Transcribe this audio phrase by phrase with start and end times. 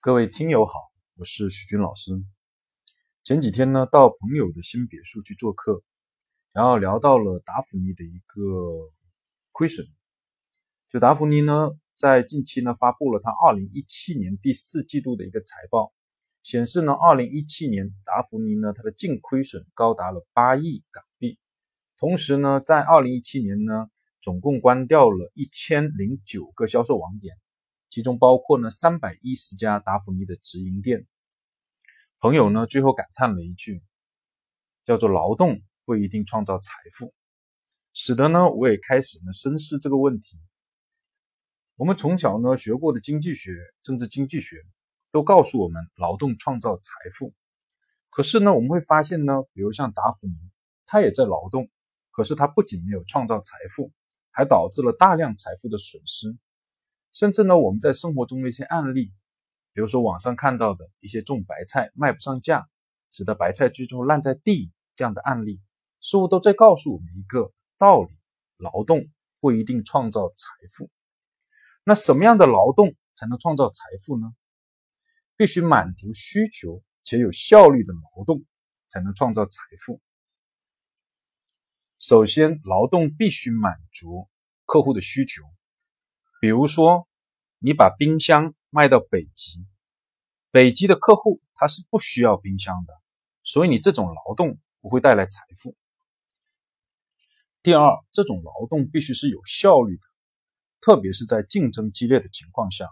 [0.00, 2.12] 各位听友好，我是许军老师。
[3.22, 5.82] 前几天呢，到朋友的新别墅去做客，
[6.52, 8.40] 然后聊到了达芙妮的一个
[9.52, 9.86] 亏损。
[10.88, 15.92] 就达芙妮呢，在近期呢发布了它二零一七年第四季度的一个财报，
[16.42, 21.38] 显示呢，二零一七年达芙妮呢它的净亏损高达了八亿港币。
[21.96, 23.88] 同时呢，在二零一七年呢，
[24.22, 27.36] 总共关掉了一千零九个销售网点，
[27.90, 31.08] 其中包括呢三百一十家达芙妮的直营店。
[32.20, 33.82] 朋友呢最后感叹了一句，
[34.84, 37.12] 叫做“劳动不一定创造财富”，
[37.94, 40.38] 使得呢我也开始呢深思这个问题。
[41.74, 43.50] 我们从小呢学过的经济学、
[43.82, 44.62] 政治经济学
[45.10, 47.34] 都告诉我们，劳动创造财富。
[48.08, 50.34] 可是呢我们会发现呢，比如像达芙妮，
[50.86, 51.68] 他也在劳动。
[52.14, 53.90] 可是它不仅没有创造财富，
[54.32, 56.36] 还导致了大量财富的损失。
[57.12, 59.12] 甚至呢，我们在生活中的一些案例，
[59.72, 62.66] 比如说网上看到的一些种白菜卖不上价，
[63.10, 65.60] 使得白菜最终烂在地这样的案例，
[66.00, 68.10] 似乎都在告诉我们一个道理：
[68.56, 70.90] 劳动不一定创造财富。
[71.84, 74.32] 那什么样的劳动才能创造财富呢？
[75.36, 78.44] 必须满足需求且有效率的劳动，
[78.88, 80.00] 才能创造财富。
[82.02, 84.28] 首先，劳动必须满足
[84.64, 85.44] 客户的需求。
[86.40, 87.06] 比如说，
[87.60, 89.64] 你把冰箱卖到北极，
[90.50, 92.92] 北极的客户他是不需要冰箱的，
[93.44, 95.76] 所以你这种劳动不会带来财富。
[97.62, 100.02] 第二，这种劳动必须是有效率的，
[100.80, 102.88] 特别是在竞争激烈的情况下。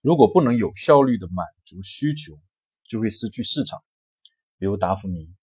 [0.00, 2.40] 如果不能有效率的满足需求，
[2.88, 3.84] 就会失去市场。
[4.56, 5.34] 比如达芙妮。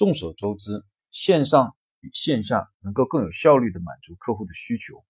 [0.00, 5.04] 众所周知，线上比线下能够更有效率的满足客户的需求。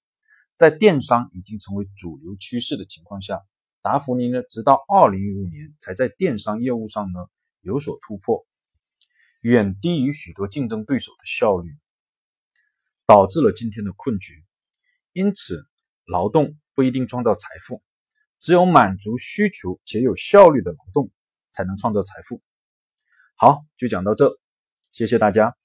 [0.56, 3.40] 在电商已经成为主流趋势的情况下，
[3.82, 7.20] 达芙妮呢，直到二零一五年才在电商业务上呢
[7.60, 8.44] 有所突破，
[9.42, 11.70] 远低于许多竞争对手的效率，
[13.06, 14.44] 导致了今天的困局。
[15.12, 15.64] 因此，
[16.04, 17.80] 劳动不一定创造财富，
[18.40, 21.12] 只有满足需求且有效率的劳动
[21.52, 22.42] 才能创造财富。
[23.36, 24.36] 好，就讲到这。
[24.90, 25.59] 谢谢大家。